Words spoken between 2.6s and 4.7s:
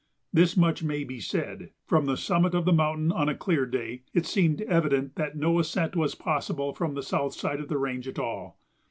the mountain, on a clear day, it seemed